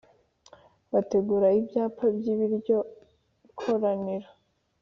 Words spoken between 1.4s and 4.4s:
ibyapa by iryo koraniro